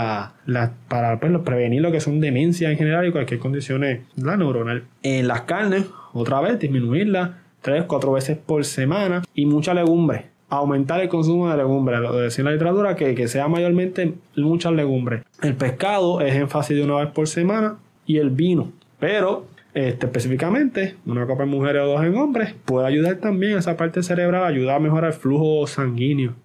la, 0.45 0.71
para 0.87 1.19
pues, 1.19 1.37
prevenir 1.39 1.81
lo 1.81 1.91
que 1.91 1.99
son 1.99 2.21
demencia 2.21 2.71
en 2.71 2.77
general 2.77 3.05
y 3.05 3.11
cualquier 3.11 3.41
condición 3.41 3.83
la 4.15 4.37
neuronal. 4.37 4.85
En 5.03 5.27
las 5.27 5.41
carnes, 5.41 5.85
otra 6.13 6.39
vez, 6.39 6.57
disminuirla 6.57 7.39
3, 7.61 7.83
4 7.83 8.11
veces 8.13 8.37
por 8.37 8.63
semana 8.63 9.23
y 9.33 9.45
mucha 9.45 9.73
legumbre. 9.73 10.27
Aumentar 10.47 11.01
el 11.01 11.09
consumo 11.09 11.49
de 11.49 11.57
legumbres, 11.57 11.99
lo 11.99 12.15
decía 12.15 12.43
en 12.43 12.45
la 12.45 12.51
literatura 12.53 12.95
que, 12.95 13.13
que 13.13 13.27
sea 13.27 13.49
mayormente 13.49 14.13
muchas 14.37 14.71
legumbres. 14.71 15.23
El 15.41 15.55
pescado 15.55 16.21
es 16.21 16.33
énfasis 16.33 16.77
de 16.77 16.83
una 16.83 16.95
vez 16.95 17.07
por 17.09 17.27
semana 17.27 17.75
y 18.05 18.19
el 18.19 18.29
vino. 18.29 18.71
Pero 18.99 19.47
este, 19.73 20.05
específicamente, 20.05 20.95
una 21.05 21.27
copa 21.27 21.43
en 21.43 21.49
mujeres 21.49 21.81
o 21.81 21.87
dos 21.87 22.05
en 22.05 22.15
hombres, 22.15 22.55
puede 22.63 22.87
ayudar 22.87 23.17
también 23.17 23.57
a 23.57 23.59
esa 23.59 23.75
parte 23.75 24.01
cerebral, 24.01 24.45
ayuda 24.45 24.75
a 24.75 24.79
mejorar 24.79 25.11
el 25.11 25.19
flujo 25.19 25.67
sanguíneo. 25.67 26.35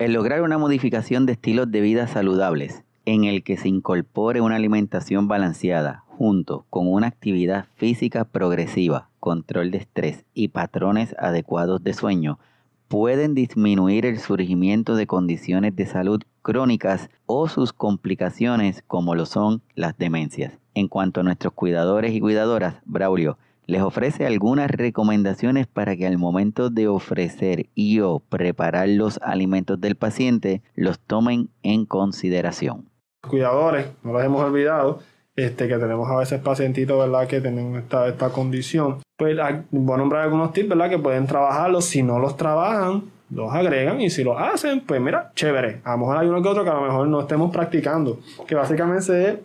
El 0.00 0.14
lograr 0.14 0.40
una 0.40 0.56
modificación 0.56 1.26
de 1.26 1.32
estilos 1.32 1.70
de 1.70 1.82
vida 1.82 2.06
saludables 2.06 2.84
en 3.04 3.24
el 3.24 3.42
que 3.42 3.58
se 3.58 3.68
incorpore 3.68 4.40
una 4.40 4.56
alimentación 4.56 5.28
balanceada 5.28 6.04
junto 6.06 6.64
con 6.70 6.90
una 6.90 7.06
actividad 7.06 7.66
física 7.76 8.24
progresiva, 8.24 9.10
control 9.20 9.70
de 9.70 9.76
estrés 9.76 10.24
y 10.32 10.48
patrones 10.48 11.14
adecuados 11.18 11.84
de 11.84 11.92
sueño 11.92 12.38
pueden 12.88 13.34
disminuir 13.34 14.06
el 14.06 14.18
surgimiento 14.18 14.96
de 14.96 15.06
condiciones 15.06 15.76
de 15.76 15.84
salud 15.84 16.22
crónicas 16.40 17.10
o 17.26 17.46
sus 17.46 17.74
complicaciones 17.74 18.82
como 18.86 19.14
lo 19.14 19.26
son 19.26 19.60
las 19.74 19.98
demencias. 19.98 20.58
En 20.72 20.88
cuanto 20.88 21.20
a 21.20 21.24
nuestros 21.24 21.52
cuidadores 21.52 22.14
y 22.14 22.20
cuidadoras, 22.20 22.76
Braulio 22.86 23.36
les 23.70 23.82
ofrece 23.82 24.26
algunas 24.26 24.70
recomendaciones 24.70 25.66
para 25.66 25.96
que 25.96 26.06
al 26.06 26.18
momento 26.18 26.70
de 26.70 26.88
ofrecer 26.88 27.66
y 27.74 28.00
o 28.00 28.18
preparar 28.18 28.88
los 28.88 29.18
alimentos 29.22 29.80
del 29.80 29.94
paciente 29.94 30.62
los 30.74 30.98
tomen 30.98 31.50
en 31.62 31.86
consideración. 31.86 32.90
Cuidadores, 33.26 33.86
no 34.02 34.12
los 34.12 34.24
hemos 34.24 34.42
olvidado, 34.42 34.98
este, 35.36 35.68
que 35.68 35.78
tenemos 35.78 36.10
a 36.10 36.16
veces 36.16 36.40
pacientitos, 36.40 36.98
¿verdad? 36.98 37.28
Que 37.28 37.40
tienen 37.40 37.76
esta, 37.76 38.08
esta 38.08 38.30
condición. 38.30 38.98
Pues 39.16 39.36
voy 39.70 39.94
a 39.94 39.98
nombrar 39.98 40.24
algunos 40.24 40.52
tips, 40.52 40.68
¿verdad? 40.68 40.90
Que 40.90 40.98
pueden 40.98 41.26
trabajarlos. 41.26 41.84
Si 41.84 42.02
no 42.02 42.18
los 42.18 42.36
trabajan, 42.36 43.04
los 43.30 43.52
agregan 43.52 44.00
y 44.00 44.10
si 44.10 44.24
lo 44.24 44.38
hacen, 44.38 44.80
pues 44.80 45.00
mira, 45.00 45.30
chévere. 45.34 45.80
A 45.84 45.92
lo 45.92 45.98
mejor 45.98 46.16
hay 46.16 46.26
uno 46.26 46.42
que 46.42 46.48
otro 46.48 46.64
que 46.64 46.70
a 46.70 46.74
lo 46.74 46.82
mejor 46.82 47.06
no 47.06 47.20
estemos 47.20 47.52
practicando. 47.52 48.18
Que 48.46 48.54
básicamente 48.54 49.28
es 49.28 49.38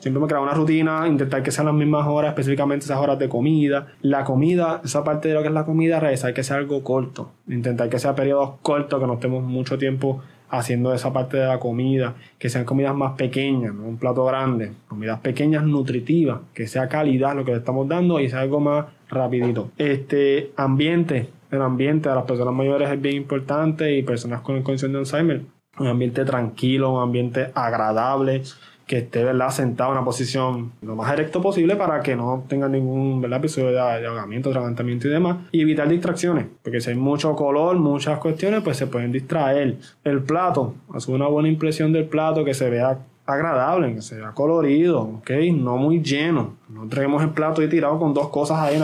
siempre 0.00 0.20
me 0.20 0.26
crear 0.26 0.42
una 0.42 0.54
rutina, 0.54 1.06
intentar 1.06 1.42
que 1.42 1.50
sean 1.50 1.66
las 1.66 1.74
mismas 1.74 2.06
horas, 2.06 2.30
específicamente 2.30 2.84
esas 2.84 2.98
horas 2.98 3.18
de 3.18 3.28
comida. 3.28 3.88
La 4.02 4.24
comida, 4.24 4.80
esa 4.84 5.04
parte 5.04 5.28
de 5.28 5.34
lo 5.34 5.42
que 5.42 5.48
es 5.48 5.54
la 5.54 5.64
comida, 5.64 6.00
realizar 6.00 6.34
que 6.34 6.42
sea 6.42 6.56
algo 6.56 6.82
corto. 6.82 7.32
Intentar 7.48 7.88
que 7.88 7.98
sea 7.98 8.14
periodos 8.14 8.54
cortos, 8.62 9.00
que 9.00 9.06
no 9.06 9.14
estemos 9.14 9.42
mucho 9.42 9.78
tiempo 9.78 10.22
haciendo 10.50 10.94
esa 10.94 11.12
parte 11.12 11.36
de 11.36 11.46
la 11.46 11.58
comida, 11.58 12.14
que 12.38 12.48
sean 12.48 12.64
comidas 12.64 12.94
más 12.94 13.12
pequeñas, 13.16 13.74
no 13.74 13.84
un 13.84 13.98
plato 13.98 14.24
grande, 14.24 14.72
comidas 14.88 15.20
pequeñas 15.20 15.64
nutritivas, 15.64 16.40
que 16.54 16.66
sea 16.66 16.88
calidad 16.88 17.36
lo 17.36 17.44
que 17.44 17.52
le 17.52 17.58
estamos 17.58 17.86
dando 17.88 18.20
y 18.20 18.30
sea 18.30 18.40
algo 18.40 18.60
más 18.60 18.86
rapidito. 19.08 19.70
Este 19.76 20.52
ambiente, 20.56 21.28
el 21.50 21.62
ambiente 21.62 22.08
de 22.08 22.14
las 22.14 22.24
personas 22.24 22.54
mayores 22.54 22.90
es 22.90 23.00
bien 23.00 23.16
importante 23.16 23.94
y 23.94 24.02
personas 24.02 24.40
con 24.40 24.62
condición 24.62 24.92
de 24.92 24.98
Alzheimer, 25.00 25.42
un 25.78 25.86
ambiente 25.86 26.24
tranquilo, 26.24 26.92
un 26.92 27.02
ambiente 27.02 27.50
agradable, 27.54 28.42
que 28.88 28.98
esté 28.98 29.22
sentado 29.50 29.90
en 29.90 29.98
una 29.98 30.04
posición 30.04 30.72
lo 30.80 30.96
más 30.96 31.12
erecto 31.12 31.42
posible 31.42 31.76
para 31.76 32.00
que 32.00 32.16
no 32.16 32.44
tenga 32.48 32.68
ningún 32.68 33.20
¿verdad? 33.20 33.38
episodio 33.38 33.68
de, 33.68 33.78
ahogamiento, 33.78 34.48
atragantamiento 34.48 35.06
y 35.06 35.10
demás. 35.10 35.36
Y 35.52 35.60
evitar 35.60 35.88
distracciones, 35.88 36.46
porque 36.62 36.80
si 36.80 36.90
hay 36.90 36.96
mucho 36.96 37.36
color, 37.36 37.76
muchas 37.76 38.18
cuestiones, 38.18 38.62
pues 38.62 38.78
se 38.78 38.86
pueden 38.86 39.12
distraer. 39.12 39.76
El 40.04 40.22
plato, 40.22 40.74
hace 40.92 41.12
una 41.12 41.28
buena 41.28 41.50
impresión 41.50 41.92
del 41.92 42.06
plato, 42.06 42.44
que 42.44 42.54
se 42.54 42.70
vea 42.70 42.98
agradable, 43.26 43.94
que 43.94 44.00
sea 44.00 44.32
colorido, 44.32 45.02
¿ok? 45.02 45.30
No 45.52 45.76
muy 45.76 46.00
lleno. 46.02 46.54
No 46.70 46.88
traemos 46.88 47.22
el 47.22 47.30
plato 47.30 47.62
y 47.62 47.68
tirado 47.68 47.98
con 47.98 48.14
dos 48.14 48.30
cosas 48.30 48.58
ahí, 48.58 48.78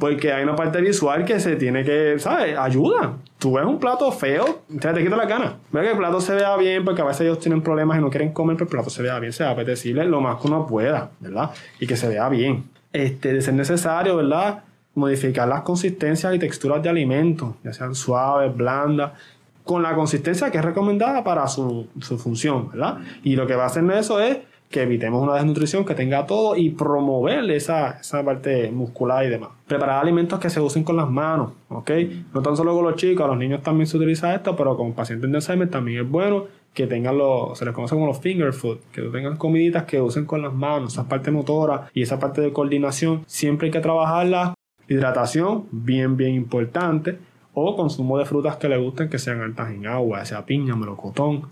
porque 0.00 0.32
hay 0.32 0.42
una 0.42 0.56
parte 0.56 0.80
visual 0.80 1.26
que 1.26 1.38
se 1.38 1.56
tiene 1.56 1.84
que, 1.84 2.18
¿sabes? 2.18 2.56
Ayuda. 2.58 3.18
Tú 3.38 3.52
ves 3.52 3.66
un 3.66 3.78
plato 3.78 4.10
feo, 4.10 4.62
te, 4.80 4.92
te 4.92 5.04
quita 5.04 5.14
la 5.14 5.26
gana. 5.26 5.58
Ve 5.70 5.82
que 5.82 5.90
el 5.90 5.98
plato 5.98 6.22
se 6.22 6.34
vea 6.34 6.56
bien, 6.56 6.84
porque 6.86 7.02
a 7.02 7.04
veces 7.04 7.20
ellos 7.20 7.38
tienen 7.38 7.60
problemas 7.60 7.98
y 7.98 8.00
no 8.00 8.08
quieren 8.08 8.32
comer, 8.32 8.56
pero 8.56 8.64
el 8.64 8.70
plato 8.70 8.88
se 8.88 9.02
vea 9.02 9.18
bien, 9.18 9.32
sea 9.32 9.50
apetecible 9.50 10.04
lo 10.06 10.22
más 10.22 10.40
que 10.40 10.48
uno 10.48 10.66
pueda, 10.66 11.10
¿verdad? 11.20 11.50
Y 11.78 11.86
que 11.86 11.96
se 11.96 12.08
vea 12.08 12.30
bien. 12.30 12.64
Este, 12.94 13.34
de 13.34 13.42
ser 13.42 13.52
necesario, 13.54 14.16
¿verdad? 14.16 14.64
Modificar 14.94 15.46
las 15.46 15.60
consistencias 15.60 16.34
y 16.34 16.38
texturas 16.38 16.82
de 16.82 16.88
alimentos, 16.88 17.54
ya 17.62 17.74
sean 17.74 17.94
suaves, 17.94 18.56
blandas 18.56 19.12
con 19.64 19.82
la 19.82 19.94
consistencia 19.94 20.50
que 20.50 20.58
es 20.58 20.64
recomendada 20.64 21.22
para 21.22 21.46
su, 21.46 21.86
función, 22.18 22.70
¿verdad? 22.70 22.98
Y 23.22 23.36
lo 23.36 23.46
que 23.46 23.54
va 23.54 23.64
a 23.64 23.66
hacer 23.66 23.84
eso 23.92 24.18
es 24.18 24.38
que 24.70 24.82
evitemos 24.82 25.20
una 25.20 25.34
desnutrición 25.34 25.84
que 25.84 25.94
tenga 25.94 26.26
todo 26.26 26.54
y 26.56 26.70
promover 26.70 27.50
esa, 27.50 27.98
esa 28.00 28.24
parte 28.24 28.70
muscular 28.70 29.24
y 29.24 29.28
demás. 29.28 29.50
Preparar 29.66 30.00
alimentos 30.00 30.38
que 30.38 30.48
se 30.48 30.60
usen 30.60 30.84
con 30.84 30.96
las 30.96 31.10
manos, 31.10 31.50
¿ok? 31.68 31.90
No 32.32 32.40
tan 32.40 32.56
solo 32.56 32.72
con 32.74 32.84
los 32.84 32.94
chicos, 32.94 33.24
a 33.24 33.28
los 33.28 33.36
niños 33.36 33.64
también 33.64 33.88
se 33.88 33.96
utiliza 33.96 34.32
esto, 34.32 34.54
pero 34.54 34.76
con 34.76 34.92
pacientes 34.92 35.28
de 35.28 35.36
Alzheimer 35.36 35.68
también 35.68 36.04
es 36.04 36.08
bueno 36.08 36.44
que 36.72 36.86
tengan 36.86 37.18
los, 37.18 37.58
se 37.58 37.64
les 37.64 37.74
conoce 37.74 37.96
como 37.96 38.06
los 38.06 38.20
finger 38.20 38.52
food, 38.52 38.78
que 38.92 39.02
tengan 39.02 39.36
comiditas 39.36 39.84
que 39.84 40.00
usen 40.00 40.24
con 40.24 40.40
las 40.40 40.54
manos, 40.54 40.92
esa 40.92 41.08
parte 41.08 41.32
motora 41.32 41.88
y 41.92 42.02
esa 42.02 42.20
parte 42.20 42.40
de 42.40 42.52
coordinación, 42.52 43.24
siempre 43.26 43.66
hay 43.66 43.72
que 43.72 43.80
trabajarla. 43.80 44.54
Hidratación, 44.88 45.66
bien, 45.72 46.16
bien 46.16 46.34
importante 46.34 47.18
o 47.54 47.76
consumo 47.76 48.18
de 48.18 48.24
frutas 48.24 48.56
que 48.56 48.68
le 48.68 48.76
gusten 48.76 49.08
que 49.08 49.18
sean 49.18 49.40
altas 49.40 49.70
en 49.70 49.86
agua, 49.86 50.24
sea 50.24 50.46
piña, 50.46 50.76
melocotón, 50.76 51.42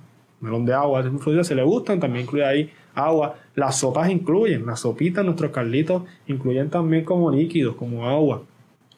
melón 0.41 0.65
de 0.65 0.75
agua, 0.75 1.01
esas 1.01 1.21
frutas 1.21 1.47
se 1.47 1.55
le 1.55 1.63
gustan, 1.63 1.99
también 1.99 2.25
incluye 2.25 2.45
ahí 2.45 2.71
agua. 2.99 3.37
Las 3.55 3.79
sopas 3.79 4.11
incluyen, 4.11 4.67
las 4.67 4.81
sopitas, 4.81 5.25
nuestros 5.25 5.51
carlitos 5.51 6.03
incluyen 6.27 6.71
también 6.71 7.05
como 7.05 7.31
líquidos, 7.31 7.77
como 7.77 8.09
agua. 8.09 8.43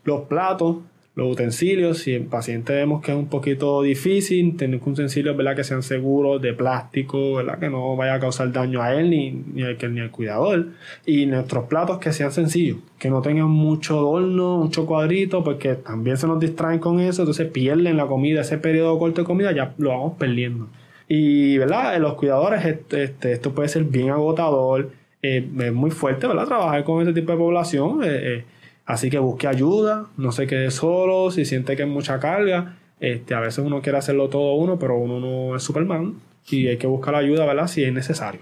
Los 0.04 0.22
platos 0.22 0.76
los 1.16 1.32
utensilios, 1.32 1.98
si 1.98 2.14
el 2.14 2.26
paciente 2.26 2.72
vemos 2.72 3.02
que 3.02 3.10
es 3.10 3.18
un 3.18 3.26
poquito 3.26 3.82
difícil, 3.82 4.56
tener 4.56 4.80
utensilios 4.82 5.36
¿verdad? 5.36 5.56
que 5.56 5.64
sean 5.64 5.82
seguros, 5.82 6.40
de 6.40 6.54
plástico, 6.54 7.34
¿verdad? 7.34 7.58
que 7.58 7.68
no 7.68 7.96
vaya 7.96 8.14
a 8.14 8.20
causar 8.20 8.52
daño 8.52 8.80
a 8.80 8.94
él 8.94 9.10
ni, 9.10 9.32
ni, 9.32 9.62
al, 9.62 9.76
ni 9.92 10.08
cuidador. 10.08 10.68
Y 11.04 11.26
nuestros 11.26 11.64
platos 11.66 11.98
que 11.98 12.12
sean 12.12 12.30
sencillos, 12.30 12.78
que 12.98 13.10
no 13.10 13.22
tengan 13.22 13.50
mucho 13.50 13.98
adorno, 13.98 14.58
mucho 14.58 14.86
cuadrito, 14.86 15.42
porque 15.42 15.74
también 15.74 16.16
se 16.16 16.28
nos 16.28 16.38
distraen 16.38 16.78
con 16.78 17.00
eso, 17.00 17.22
entonces 17.22 17.50
pierden 17.50 17.96
la 17.96 18.06
comida, 18.06 18.42
ese 18.42 18.58
periodo 18.58 18.98
corto 18.98 19.22
de 19.22 19.26
comida 19.26 19.52
ya 19.52 19.74
lo 19.78 19.90
vamos 19.90 20.14
perdiendo. 20.16 20.68
Y, 21.12 21.58
¿verdad? 21.58 21.96
En 21.96 22.02
los 22.02 22.14
cuidadores, 22.14 22.64
este, 22.64 23.32
esto 23.32 23.52
puede 23.52 23.68
ser 23.68 23.82
bien 23.82 24.10
agotador, 24.10 24.92
eh, 25.22 25.46
es 25.58 25.72
muy 25.72 25.90
fuerte, 25.90 26.26
¿verdad? 26.26 26.46
Trabajar 26.46 26.84
con 26.84 27.02
ese 27.02 27.12
tipo 27.12 27.32
de 27.32 27.38
población. 27.38 28.04
Eh, 28.04 28.08
eh, 28.10 28.44
Así 28.90 29.08
que 29.08 29.20
busque 29.20 29.46
ayuda, 29.46 30.06
no 30.16 30.32
se 30.32 30.48
quede 30.48 30.72
solo, 30.72 31.30
si 31.30 31.44
siente 31.44 31.76
que 31.76 31.84
es 31.84 31.88
mucha 31.88 32.18
carga. 32.18 32.76
Este, 32.98 33.34
a 33.34 33.40
veces 33.40 33.64
uno 33.64 33.82
quiere 33.82 33.98
hacerlo 33.98 34.28
todo 34.28 34.54
uno, 34.54 34.80
pero 34.80 34.98
uno 34.98 35.20
no 35.20 35.54
es 35.54 35.62
Superman 35.62 36.16
y 36.48 36.66
hay 36.66 36.76
que 36.76 36.88
buscar 36.88 37.14
ayuda, 37.14 37.46
¿verdad? 37.46 37.68
Si 37.68 37.84
es 37.84 37.92
necesario. 37.92 38.40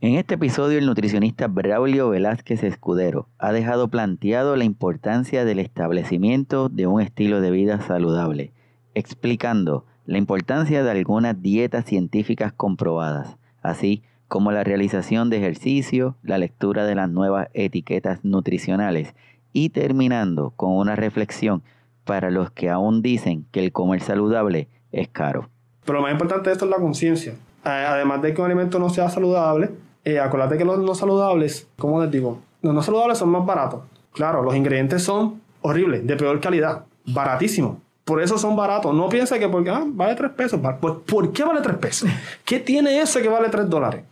En 0.00 0.16
este 0.16 0.34
episodio 0.34 0.78
el 0.78 0.86
nutricionista 0.86 1.46
Braulio 1.46 2.08
Velázquez 2.08 2.64
Escudero 2.64 3.28
ha 3.38 3.52
dejado 3.52 3.86
planteado 3.86 4.56
la 4.56 4.64
importancia 4.64 5.44
del 5.44 5.60
establecimiento 5.60 6.68
de 6.68 6.88
un 6.88 7.00
estilo 7.00 7.40
de 7.40 7.52
vida 7.52 7.80
saludable, 7.80 8.50
explicando 8.94 9.86
la 10.08 10.16
importancia 10.16 10.82
de 10.82 10.90
algunas 10.90 11.42
dietas 11.42 11.84
científicas 11.84 12.50
comprobadas, 12.54 13.36
así 13.60 14.02
como 14.26 14.52
la 14.52 14.64
realización 14.64 15.28
de 15.28 15.36
ejercicio, 15.36 16.16
la 16.22 16.38
lectura 16.38 16.86
de 16.86 16.94
las 16.94 17.10
nuevas 17.10 17.48
etiquetas 17.52 18.24
nutricionales 18.24 19.14
y 19.52 19.68
terminando 19.68 20.54
con 20.56 20.74
una 20.78 20.96
reflexión 20.96 21.62
para 22.04 22.30
los 22.30 22.50
que 22.50 22.70
aún 22.70 23.02
dicen 23.02 23.44
que 23.52 23.62
el 23.62 23.70
comer 23.70 24.00
saludable 24.00 24.68
es 24.92 25.08
caro. 25.08 25.50
Pero 25.84 25.98
lo 25.98 26.04
más 26.04 26.12
importante 26.12 26.48
de 26.48 26.54
esto 26.54 26.64
es 26.64 26.70
la 26.70 26.78
conciencia. 26.78 27.34
Además 27.62 28.22
de 28.22 28.32
que 28.32 28.40
un 28.40 28.46
alimento 28.46 28.78
no 28.78 28.88
sea 28.88 29.10
saludable, 29.10 29.72
eh, 30.06 30.18
acuérdate 30.18 30.56
que 30.56 30.64
los 30.64 30.78
no 30.78 30.94
saludables, 30.94 31.68
como 31.78 32.00
les 32.02 32.10
digo, 32.10 32.38
los 32.62 32.72
no 32.72 32.82
saludables 32.82 33.18
son 33.18 33.28
más 33.28 33.44
baratos. 33.44 33.82
Claro, 34.14 34.42
los 34.42 34.56
ingredientes 34.56 35.02
son 35.02 35.42
horribles, 35.60 36.06
de 36.06 36.16
peor 36.16 36.40
calidad, 36.40 36.86
baratísimos. 37.04 37.76
Por 38.08 38.22
eso 38.22 38.38
son 38.38 38.56
baratos. 38.56 38.94
No 38.94 39.06
piensa 39.10 39.38
que 39.38 39.46
porque 39.50 39.68
ah, 39.68 39.84
vale 39.86 40.14
3 40.14 40.30
pesos. 40.30 40.58
Pues, 40.80 40.94
¿Por 41.04 41.30
qué 41.30 41.44
vale 41.44 41.60
3 41.60 41.76
pesos? 41.76 42.08
¿Qué 42.46 42.58
tiene 42.58 42.98
eso 43.02 43.20
que 43.20 43.28
vale 43.28 43.50
3 43.50 43.68
dólares? 43.68 44.02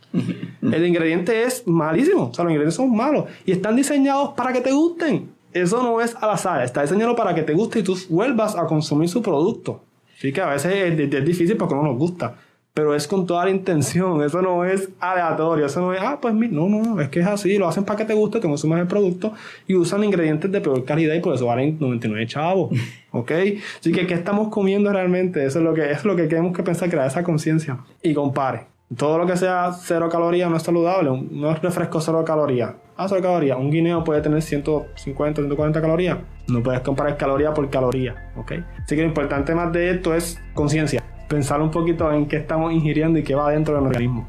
El 0.61 0.85
ingrediente 0.85 1.41
es 1.41 1.65
malísimo. 1.65 2.25
O 2.27 2.33
sea, 2.33 2.43
los 2.43 2.51
ingredientes 2.51 2.75
son 2.75 2.95
malos. 2.95 3.25
Y 3.43 3.53
están 3.53 3.75
diseñados 3.75 4.35
para 4.37 4.53
que 4.53 4.61
te 4.61 4.71
gusten. 4.71 5.31
Eso 5.51 5.81
no 5.81 5.99
es 5.99 6.13
al 6.13 6.29
azar. 6.29 6.61
Está 6.61 6.83
diseñado 6.83 7.15
para 7.15 7.33
que 7.33 7.41
te 7.41 7.53
guste 7.53 7.79
y 7.79 7.83
tú 7.83 7.97
vuelvas 8.09 8.55
a 8.55 8.67
consumir 8.67 9.09
su 9.09 9.23
producto. 9.23 9.81
Así 10.15 10.31
que 10.31 10.41
a 10.41 10.49
veces 10.49 10.75
es, 10.75 11.25
difícil 11.25 11.57
porque 11.57 11.73
no 11.73 11.81
nos 11.81 11.97
gusta 11.97 12.35
pero 12.77 12.93
es 12.93 13.07
con 13.07 13.25
toda 13.25 13.45
la 13.45 13.49
intención, 13.49 14.21
eso 14.23 14.39
no 14.39 14.63
es 14.63 14.87
aleatorio, 14.99 15.65
eso 15.65 15.81
no 15.81 15.93
es, 15.93 15.99
ah, 15.99 16.19
pues 16.21 16.35
no, 16.35 16.69
no, 16.69 17.01
es 17.01 17.09
que 17.09 17.21
es 17.21 17.25
así, 17.25 17.57
lo 17.57 17.67
hacen 17.67 17.83
para 17.83 17.97
que 17.97 18.05
te 18.05 18.13
guste, 18.13 18.39
te 18.39 18.47
consumas 18.47 18.79
el 18.79 18.85
producto 18.85 19.33
y 19.65 19.73
usan 19.73 20.03
ingredientes 20.03 20.51
de 20.51 20.61
peor 20.61 20.85
calidad 20.85 21.15
y 21.15 21.19
por 21.19 21.33
eso 21.33 21.47
valen 21.47 21.77
99 21.79 22.27
chavos, 22.27 22.77
¿ok? 23.11 23.31
Así 23.79 23.91
que, 23.91 24.05
¿qué 24.05 24.13
estamos 24.13 24.49
comiendo 24.49 24.93
realmente? 24.93 25.43
Eso 25.43 25.57
es 25.57 25.65
lo 25.65 25.73
que, 25.73 25.91
es 25.91 26.05
lo 26.05 26.15
que 26.15 26.27
tenemos 26.27 26.55
que 26.55 26.61
pensar, 26.61 26.87
crear 26.87 27.07
esa 27.07 27.23
conciencia 27.23 27.79
y 28.03 28.13
compare. 28.13 28.67
Todo 28.95 29.17
lo 29.17 29.25
que 29.25 29.35
sea 29.35 29.71
cero 29.73 30.07
calorías 30.07 30.47
no 30.47 30.57
es 30.57 30.61
saludable, 30.61 31.09
no 31.31 31.51
es 31.51 31.59
refresco 31.63 31.99
cero 31.99 32.23
calorías. 32.23 32.75
Ah, 32.95 33.07
cero 33.09 33.21
calorías, 33.23 33.57
un 33.57 33.71
guineo 33.71 34.03
puede 34.03 34.21
tener 34.21 34.43
150, 34.43 35.41
140 35.41 35.81
calorías. 35.81 36.19
No 36.47 36.61
puedes 36.61 36.81
comparar 36.81 37.17
caloría 37.17 37.55
por 37.55 37.67
caloría, 37.71 38.31
¿ok? 38.37 38.51
Así 38.83 38.95
que 38.95 39.01
lo 39.01 39.07
importante 39.07 39.55
más 39.55 39.73
de 39.73 39.89
esto 39.89 40.13
es 40.13 40.39
conciencia 40.53 41.03
pensar 41.27 41.61
un 41.61 41.71
poquito 41.71 42.11
en 42.11 42.27
qué 42.27 42.37
estamos 42.37 42.73
ingiriendo 42.73 43.19
y 43.19 43.23
qué 43.23 43.35
va 43.35 43.51
dentro 43.51 43.75
del 43.75 43.85
organismo. 43.85 44.25